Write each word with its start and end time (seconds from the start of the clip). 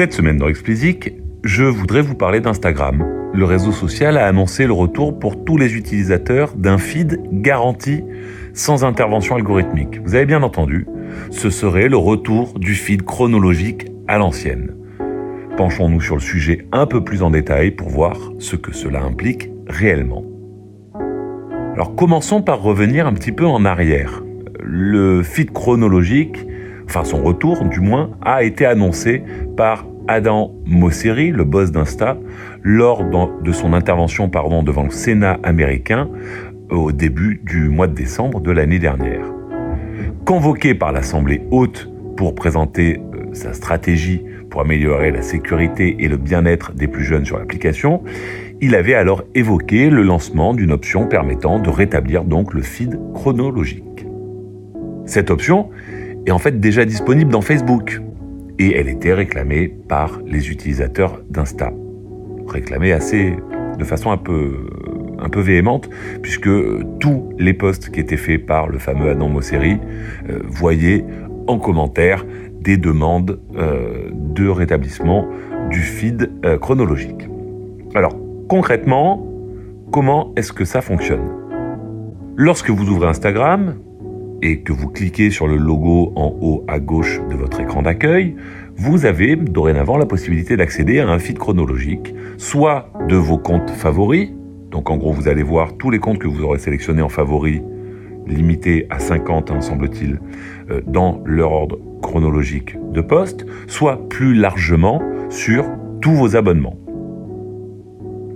Cette 0.00 0.14
semaine 0.14 0.38
dans 0.38 0.48
Explicit, 0.48 1.12
je 1.44 1.62
voudrais 1.62 2.00
vous 2.00 2.14
parler 2.14 2.40
d'Instagram. 2.40 3.04
Le 3.34 3.44
réseau 3.44 3.70
social 3.70 4.16
a 4.16 4.26
annoncé 4.26 4.66
le 4.66 4.72
retour 4.72 5.18
pour 5.18 5.44
tous 5.44 5.58
les 5.58 5.76
utilisateurs 5.76 6.54
d'un 6.54 6.78
feed 6.78 7.20
garanti 7.30 8.02
sans 8.54 8.82
intervention 8.82 9.36
algorithmique. 9.36 10.00
Vous 10.02 10.14
avez 10.14 10.24
bien 10.24 10.42
entendu, 10.42 10.86
ce 11.28 11.50
serait 11.50 11.90
le 11.90 11.98
retour 11.98 12.58
du 12.58 12.72
feed 12.76 13.02
chronologique 13.02 13.88
à 14.08 14.16
l'ancienne. 14.16 14.74
Penchons-nous 15.58 16.00
sur 16.00 16.14
le 16.14 16.22
sujet 16.22 16.66
un 16.72 16.86
peu 16.86 17.04
plus 17.04 17.22
en 17.22 17.30
détail 17.30 17.70
pour 17.70 17.90
voir 17.90 18.16
ce 18.38 18.56
que 18.56 18.72
cela 18.72 19.02
implique 19.02 19.50
réellement. 19.66 20.24
Alors 21.74 21.94
commençons 21.94 22.40
par 22.40 22.62
revenir 22.62 23.06
un 23.06 23.12
petit 23.12 23.32
peu 23.32 23.44
en 23.44 23.66
arrière. 23.66 24.22
Le 24.60 25.22
feed 25.22 25.50
chronologique, 25.50 26.46
enfin 26.86 27.04
son 27.04 27.22
retour 27.22 27.66
du 27.66 27.80
moins, 27.80 28.12
a 28.22 28.44
été 28.44 28.64
annoncé 28.64 29.22
par 29.58 29.89
Adam 30.10 30.52
Mosseri, 30.66 31.30
le 31.30 31.44
boss 31.44 31.70
d'Insta, 31.70 32.18
lors 32.64 33.04
de 33.04 33.52
son 33.52 33.72
intervention 33.72 34.26
devant 34.26 34.82
le 34.82 34.90
Sénat 34.90 35.38
américain 35.44 36.08
au 36.68 36.90
début 36.90 37.40
du 37.44 37.68
mois 37.68 37.86
de 37.86 37.94
décembre 37.94 38.40
de 38.40 38.50
l'année 38.50 38.80
dernière. 38.80 39.24
Convoqué 40.24 40.74
par 40.74 40.90
l'Assemblée 40.90 41.42
haute 41.52 41.88
pour 42.16 42.34
présenter 42.34 42.98
euh, 42.98 43.32
sa 43.34 43.52
stratégie 43.52 44.24
pour 44.50 44.62
améliorer 44.62 45.12
la 45.12 45.22
sécurité 45.22 45.94
et 46.00 46.08
le 46.08 46.16
bien-être 46.16 46.72
des 46.72 46.88
plus 46.88 47.04
jeunes 47.04 47.24
sur 47.24 47.38
l'application, 47.38 48.02
il 48.60 48.74
avait 48.74 48.94
alors 48.94 49.22
évoqué 49.36 49.90
le 49.90 50.02
lancement 50.02 50.54
d'une 50.54 50.72
option 50.72 51.06
permettant 51.06 51.60
de 51.60 51.70
rétablir 51.70 52.24
donc 52.24 52.52
le 52.52 52.62
feed 52.62 52.98
chronologique. 53.14 54.06
Cette 55.06 55.30
option 55.30 55.70
est 56.26 56.32
en 56.32 56.38
fait 56.38 56.58
déjà 56.58 56.84
disponible 56.84 57.30
dans 57.30 57.42
Facebook 57.42 58.00
et 58.60 58.76
elle 58.76 58.88
était 58.88 59.14
réclamée 59.14 59.68
par 59.68 60.20
les 60.26 60.50
utilisateurs 60.50 61.22
d'Insta. 61.30 61.72
Réclamée 62.46 62.92
assez 62.92 63.34
de 63.78 63.84
façon 63.84 64.10
un 64.10 64.18
peu 64.18 64.68
un 65.22 65.28
peu 65.28 65.40
véhémente, 65.40 65.90
puisque 66.22 66.48
tous 66.98 67.28
les 67.38 67.52
posts 67.52 67.90
qui 67.90 68.00
étaient 68.00 68.16
faits 68.16 68.46
par 68.46 68.68
le 68.68 68.78
fameux 68.78 69.10
Adam 69.10 69.28
Mosseri 69.28 69.78
euh, 70.28 70.40
voyaient 70.46 71.04
en 71.46 71.58
commentaire 71.58 72.24
des 72.60 72.78
demandes 72.78 73.38
euh, 73.54 74.08
de 74.12 74.48
rétablissement 74.48 75.26
du 75.70 75.80
feed 75.80 76.30
euh, 76.44 76.58
chronologique. 76.58 77.28
Alors, 77.94 78.16
concrètement, 78.48 79.26
comment 79.92 80.32
est-ce 80.36 80.54
que 80.54 80.64
ça 80.64 80.80
fonctionne? 80.80 81.28
Lorsque 82.36 82.70
vous 82.70 82.88
ouvrez 82.88 83.08
Instagram 83.08 83.74
et 84.42 84.60
que 84.60 84.72
vous 84.72 84.88
cliquez 84.88 85.30
sur 85.30 85.46
le 85.46 85.56
logo 85.56 86.12
en 86.16 86.34
haut 86.40 86.64
à 86.68 86.78
gauche 86.78 87.20
de 87.30 87.34
votre 87.34 87.60
écran 87.60 87.82
d'accueil, 87.82 88.36
vous 88.76 89.04
avez 89.04 89.36
dorénavant 89.36 89.96
la 89.96 90.06
possibilité 90.06 90.56
d'accéder 90.56 91.00
à 91.00 91.08
un 91.08 91.18
feed 91.18 91.38
chronologique, 91.38 92.14
soit 92.38 92.92
de 93.08 93.16
vos 93.16 93.38
comptes 93.38 93.70
favoris, 93.70 94.30
donc 94.70 94.88
en 94.88 94.96
gros, 94.96 95.12
vous 95.12 95.28
allez 95.28 95.42
voir 95.42 95.76
tous 95.76 95.90
les 95.90 95.98
comptes 95.98 96.18
que 96.18 96.28
vous 96.28 96.42
aurez 96.42 96.58
sélectionnés 96.58 97.02
en 97.02 97.08
favoris, 97.08 97.60
limités 98.26 98.86
à 98.90 98.98
50, 98.98 99.50
hein, 99.50 99.60
semble-t-il, 99.60 100.20
euh, 100.70 100.80
dans 100.86 101.20
leur 101.24 101.52
ordre 101.52 101.78
chronologique 102.02 102.76
de 102.92 103.00
poste, 103.00 103.44
soit 103.66 104.08
plus 104.08 104.34
largement 104.34 105.02
sur 105.28 105.64
tous 106.00 106.12
vos 106.12 106.36
abonnements. 106.36 106.78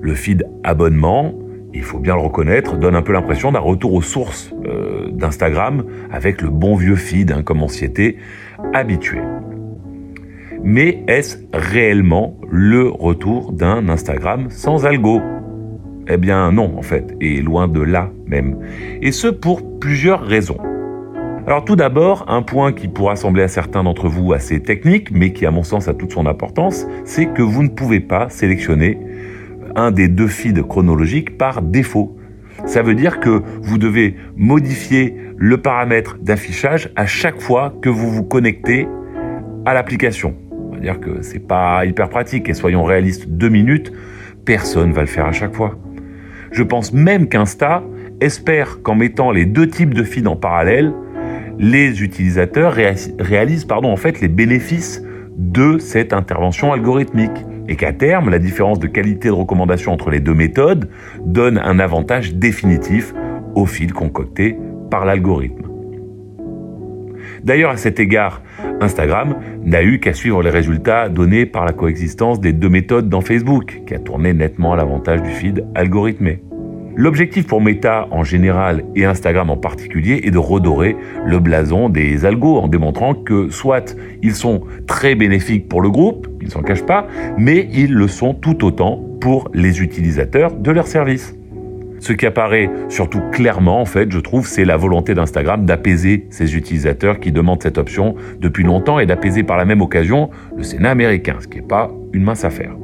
Le 0.00 0.14
feed 0.14 0.44
abonnement, 0.64 1.32
il 1.72 1.82
faut 1.82 1.98
bien 1.98 2.14
le 2.14 2.20
reconnaître, 2.20 2.76
donne 2.76 2.94
un 2.94 3.02
peu 3.02 3.12
l'impression 3.12 3.52
d'un 3.52 3.60
retour 3.60 3.94
aux 3.94 4.02
sources 4.02 4.53
euh, 4.74 5.10
d'Instagram 5.12 5.84
avec 6.10 6.42
le 6.42 6.50
bon 6.50 6.74
vieux 6.74 6.96
feed, 6.96 7.32
hein, 7.32 7.42
comme 7.42 7.62
on 7.62 7.68
s'y 7.68 7.84
était 7.84 8.16
habitué. 8.72 9.20
Mais 10.62 11.02
est-ce 11.08 11.36
réellement 11.52 12.38
le 12.50 12.88
retour 12.88 13.52
d'un 13.52 13.88
Instagram 13.88 14.46
sans 14.50 14.86
algo? 14.86 15.20
Eh 16.08 16.16
bien 16.16 16.52
non, 16.52 16.74
en 16.76 16.82
fait, 16.82 17.14
et 17.20 17.40
loin 17.40 17.68
de 17.68 17.80
là 17.80 18.10
même. 18.26 18.58
Et 19.00 19.12
ce 19.12 19.28
pour 19.28 19.78
plusieurs 19.78 20.22
raisons. 20.22 20.58
Alors 21.46 21.64
tout 21.64 21.76
d'abord, 21.76 22.24
un 22.28 22.40
point 22.40 22.72
qui 22.72 22.88
pourra 22.88 23.16
sembler 23.16 23.42
à 23.42 23.48
certains 23.48 23.84
d'entre 23.84 24.08
vous 24.08 24.32
assez 24.32 24.60
technique, 24.60 25.10
mais 25.10 25.34
qui 25.34 25.44
à 25.44 25.50
mon 25.50 25.62
sens 25.62 25.88
a 25.88 25.94
toute 25.94 26.12
son 26.12 26.26
importance, 26.26 26.86
c'est 27.04 27.26
que 27.26 27.42
vous 27.42 27.62
ne 27.62 27.68
pouvez 27.68 28.00
pas 28.00 28.30
sélectionner 28.30 28.98
un 29.76 29.90
des 29.90 30.08
deux 30.08 30.28
feeds 30.28 30.62
chronologiques 30.62 31.36
par 31.36 31.60
défaut. 31.60 32.16
Ça 32.66 32.82
veut 32.82 32.94
dire 32.94 33.20
que 33.20 33.42
vous 33.62 33.78
devez 33.78 34.16
modifier 34.36 35.16
le 35.36 35.58
paramètre 35.58 36.16
d'affichage 36.20 36.90
à 36.96 37.06
chaque 37.06 37.40
fois 37.40 37.74
que 37.82 37.88
vous 37.88 38.10
vous 38.10 38.24
connectez 38.24 38.88
à 39.66 39.74
l'application. 39.74 40.34
On 40.50 40.74
va 40.74 40.78
dire 40.78 40.98
que 40.98 41.22
c'est 41.22 41.46
pas 41.46 41.84
hyper 41.84 42.08
pratique 42.08 42.48
et 42.48 42.54
soyons 42.54 42.84
réalistes, 42.84 43.28
deux 43.28 43.50
minutes, 43.50 43.92
personne 44.44 44.92
va 44.92 45.02
le 45.02 45.06
faire 45.06 45.26
à 45.26 45.32
chaque 45.32 45.54
fois. 45.54 45.76
Je 46.52 46.62
pense 46.62 46.92
même 46.92 47.28
qu'Insta 47.28 47.82
espère 48.20 48.82
qu'en 48.82 48.94
mettant 48.94 49.30
les 49.30 49.44
deux 49.44 49.66
types 49.66 49.92
de 49.92 50.02
feeds 50.02 50.28
en 50.28 50.36
parallèle, 50.36 50.92
les 51.58 52.02
utilisateurs 52.02 52.74
réalisent 53.18 53.66
en 53.70 53.96
fait 53.96 54.20
les 54.20 54.28
bénéfices 54.28 55.02
de 55.36 55.78
cette 55.78 56.12
intervention 56.12 56.72
algorithmique 56.72 57.44
et 57.68 57.76
qu'à 57.76 57.92
terme, 57.92 58.30
la 58.30 58.38
différence 58.38 58.78
de 58.78 58.86
qualité 58.86 59.28
de 59.28 59.34
recommandation 59.34 59.92
entre 59.92 60.10
les 60.10 60.20
deux 60.20 60.34
méthodes 60.34 60.88
donne 61.24 61.58
un 61.58 61.78
avantage 61.78 62.34
définitif 62.34 63.14
au 63.54 63.66
fil 63.66 63.92
concocté 63.92 64.56
par 64.90 65.04
l'algorithme. 65.04 65.68
D'ailleurs, 67.42 67.70
à 67.70 67.76
cet 67.76 68.00
égard, 68.00 68.42
Instagram 68.80 69.36
n'a 69.62 69.82
eu 69.82 70.00
qu'à 70.00 70.14
suivre 70.14 70.42
les 70.42 70.50
résultats 70.50 71.08
donnés 71.08 71.46
par 71.46 71.64
la 71.64 71.72
coexistence 71.72 72.40
des 72.40 72.52
deux 72.52 72.70
méthodes 72.70 73.08
dans 73.08 73.20
Facebook, 73.20 73.82
qui 73.86 73.94
a 73.94 73.98
tourné 73.98 74.32
nettement 74.32 74.72
à 74.72 74.76
l'avantage 74.76 75.22
du 75.22 75.30
feed 75.30 75.64
algorithmé. 75.74 76.42
L'objectif 76.96 77.48
pour 77.48 77.60
Meta 77.60 78.06
en 78.12 78.22
général 78.22 78.84
et 78.94 79.04
Instagram 79.04 79.50
en 79.50 79.56
particulier 79.56 80.20
est 80.22 80.30
de 80.30 80.38
redorer 80.38 80.96
le 81.26 81.40
blason 81.40 81.88
des 81.88 82.24
algos 82.24 82.58
en 82.58 82.68
démontrant 82.68 83.14
que 83.14 83.50
soit 83.50 83.96
ils 84.22 84.34
sont 84.34 84.62
très 84.86 85.16
bénéfiques 85.16 85.68
pour 85.68 85.82
le 85.82 85.90
groupe, 85.90 86.28
ils 86.40 86.46
ne 86.46 86.52
s'en 86.52 86.62
cachent 86.62 86.86
pas, 86.86 87.08
mais 87.36 87.68
ils 87.72 87.92
le 87.92 88.06
sont 88.06 88.32
tout 88.32 88.64
autant 88.64 89.02
pour 89.20 89.50
les 89.52 89.82
utilisateurs 89.82 90.54
de 90.54 90.70
leur 90.70 90.86
service. 90.86 91.34
Ce 91.98 92.12
qui 92.12 92.26
apparaît 92.26 92.70
surtout 92.88 93.22
clairement, 93.32 93.80
en 93.80 93.86
fait, 93.86 94.12
je 94.12 94.20
trouve, 94.20 94.46
c'est 94.46 94.64
la 94.64 94.76
volonté 94.76 95.14
d'Instagram 95.14 95.64
d'apaiser 95.64 96.26
ses 96.30 96.54
utilisateurs 96.54 97.18
qui 97.18 97.32
demandent 97.32 97.62
cette 97.62 97.78
option 97.78 98.14
depuis 98.40 98.62
longtemps 98.62 99.00
et 99.00 99.06
d'apaiser 99.06 99.42
par 99.42 99.56
la 99.56 99.64
même 99.64 99.80
occasion 99.80 100.30
le 100.56 100.62
Sénat 100.62 100.90
américain, 100.90 101.36
ce 101.40 101.48
qui 101.48 101.56
n'est 101.56 101.66
pas 101.66 101.90
une 102.12 102.22
mince 102.22 102.44
affaire. 102.44 102.76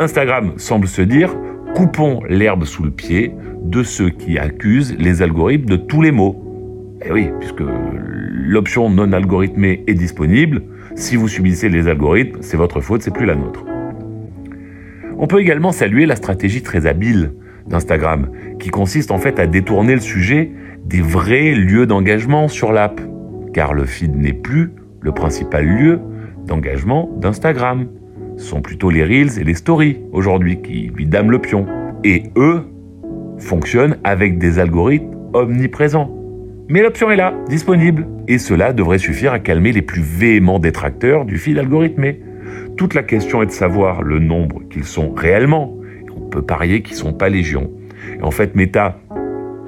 Instagram 0.00 0.54
semble 0.56 0.88
se 0.88 1.02
dire 1.02 1.36
coupons 1.76 2.22
l'herbe 2.26 2.64
sous 2.64 2.82
le 2.84 2.90
pied 2.90 3.34
de 3.62 3.82
ceux 3.82 4.08
qui 4.08 4.38
accusent 4.38 4.96
les 4.98 5.20
algorithmes 5.20 5.66
de 5.66 5.76
tous 5.76 6.00
les 6.00 6.10
maux. 6.10 6.96
Eh 7.04 7.12
oui, 7.12 7.28
puisque 7.38 7.60
l'option 7.60 8.88
non 8.88 9.12
algorithmée 9.12 9.84
est 9.86 9.92
disponible, 9.92 10.62
si 10.94 11.16
vous 11.16 11.28
subissez 11.28 11.68
les 11.68 11.86
algorithmes, 11.86 12.38
c'est 12.40 12.56
votre 12.56 12.80
faute, 12.80 13.02
c'est 13.02 13.12
plus 13.12 13.26
la 13.26 13.34
nôtre. 13.34 13.62
On 15.18 15.26
peut 15.26 15.38
également 15.38 15.70
saluer 15.70 16.06
la 16.06 16.16
stratégie 16.16 16.62
très 16.62 16.86
habile 16.86 17.32
d'Instagram, 17.66 18.30
qui 18.58 18.70
consiste 18.70 19.10
en 19.10 19.18
fait 19.18 19.38
à 19.38 19.46
détourner 19.46 19.96
le 19.96 20.00
sujet 20.00 20.52
des 20.86 21.02
vrais 21.02 21.52
lieux 21.52 21.84
d'engagement 21.84 22.48
sur 22.48 22.72
l'app, 22.72 23.02
car 23.52 23.74
le 23.74 23.84
feed 23.84 24.16
n'est 24.16 24.32
plus 24.32 24.72
le 25.02 25.12
principal 25.12 25.66
lieu 25.66 26.00
d'engagement 26.46 27.10
d'Instagram. 27.18 27.86
Sont 28.36 28.60
plutôt 28.60 28.90
les 28.90 29.02
Reels 29.02 29.38
et 29.38 29.44
les 29.44 29.54
Stories 29.54 29.98
aujourd'hui 30.12 30.60
qui 30.60 30.90
lui 30.94 31.06
dament 31.06 31.30
le 31.30 31.38
pion. 31.38 31.66
Et 32.04 32.24
eux 32.36 32.62
fonctionnent 33.38 33.98
avec 34.04 34.38
des 34.38 34.58
algorithmes 34.58 35.16
omniprésents. 35.32 36.12
Mais 36.68 36.82
l'option 36.82 37.10
est 37.10 37.16
là, 37.16 37.34
disponible. 37.48 38.06
Et 38.28 38.38
cela 38.38 38.72
devrait 38.72 38.98
suffire 38.98 39.32
à 39.32 39.38
calmer 39.38 39.72
les 39.72 39.82
plus 39.82 40.02
véhéments 40.02 40.58
détracteurs 40.58 41.24
du 41.24 41.38
feed 41.38 41.58
algorithmé. 41.58 42.20
Toute 42.76 42.94
la 42.94 43.02
question 43.02 43.42
est 43.42 43.46
de 43.46 43.52
savoir 43.52 44.02
le 44.02 44.18
nombre 44.18 44.62
qu'ils 44.68 44.84
sont 44.84 45.12
réellement 45.14 45.76
on 46.16 46.28
peut 46.28 46.42
parier 46.42 46.82
qu'ils 46.82 46.96
sont 46.96 47.12
pas 47.12 47.28
légion. 47.28 47.70
Et 48.18 48.22
en 48.22 48.30
fait, 48.30 48.54
Meta 48.54 48.98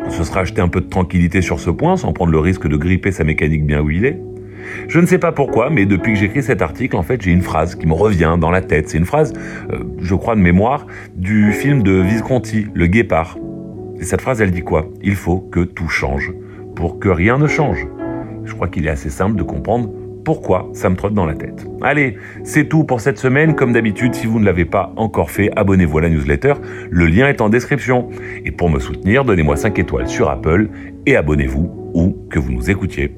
se 0.09 0.25
sera 0.25 0.41
acheté 0.41 0.61
un 0.61 0.69
peu 0.69 0.81
de 0.81 0.89
tranquillité 0.89 1.43
sur 1.43 1.61
ce 1.61 1.71
point, 1.71 1.97
sans 1.97 2.13
prendre 2.13 2.33
le 2.33 2.39
risque 2.39 2.67
de 2.67 2.77
gripper 2.77 3.13
sa 3.13 3.25
mécanique 3.25 3.67
bien 3.67 3.81
où 3.81 3.91
il 3.91 4.05
est. 4.05 4.19
Je 4.89 5.01
ne 5.01 5.07
sais 5.07 5.19
pas 5.19 5.33
pourquoi, 5.33 5.71
mais 5.71 5.87
depuis 5.87 6.13
que 6.13 6.19
j'écris 6.19 6.43
cet 6.43 6.63
article, 6.63 6.97
en 6.97 7.03
fait, 7.03 7.21
j'ai 7.23 7.31
une 7.31 7.43
phrase 7.43 7.75
qui 7.75 7.87
me 7.87 7.95
revient 7.95 8.37
dans 8.41 8.51
la 8.51 8.61
tête. 8.61 8.89
C'est 8.89 8.99
une 8.99 9.05
phrase, 9.05 9.33
euh, 9.73 9.79
je 10.01 10.15
crois 10.15 10.35
de 10.35 10.41
mémoire, 10.41 10.87
du 11.15 11.53
film 11.53 11.83
de 11.83 11.93
Visconti, 11.93 12.67
Le 12.75 12.87
Guépard. 12.87 13.39
Et 14.01 14.05
cette 14.05 14.21
phrase, 14.21 14.41
elle 14.41 14.51
dit 14.51 14.63
quoi? 14.63 14.89
Il 15.03 15.17
faut 15.17 15.39
que 15.39 15.61
tout 15.61 15.89
change 15.89 16.33
pour 16.77 16.99
que 16.99 17.09
rien 17.09 17.39
ne 17.39 17.47
change. 17.47 17.87
Je 18.45 18.55
crois 18.55 18.69
qu'il 18.69 18.87
est 18.87 18.91
assez 18.91 19.11
simple 19.11 19.37
de 19.37 19.43
comprendre 19.43 19.91
pourquoi 20.25 20.69
ça 20.75 20.91
me 20.91 20.97
trotte 20.97 21.15
dans 21.15 21.27
la 21.27 21.35
tête. 21.35 21.67
Allez, 21.83 22.17
c'est 22.45 22.69
tout 22.69 22.85
pour 22.85 23.01
cette 23.01 23.19
semaine. 23.19 23.55
Comme 23.55 23.73
d'habitude, 23.73 24.15
si 24.15 24.27
vous 24.27 24.39
ne 24.39 24.45
l'avez 24.45 24.65
pas 24.65 24.93
encore 24.97 25.31
fait, 25.31 25.51
abonnez-vous 25.57 25.99
à 25.99 26.03
la 26.03 26.11
newsletter. 26.11 26.55
Le 26.91 27.07
lien 27.07 27.29
est 27.29 27.41
en 27.41 27.49
description. 27.49 28.09
Et 28.45 28.51
pour 28.51 28.69
me 28.71 28.79
soutenir, 28.79 29.25
donnez-moi 29.25 29.57
5 29.57 29.79
étoiles 29.79 30.09
sur 30.09 30.29
Apple 30.29 30.69
et 31.07 31.17
abonnez-vous 31.17 31.71
où 31.95 32.17
que 32.31 32.39
vous 32.39 32.53
nous 32.53 32.71
écoutiez. 32.71 33.15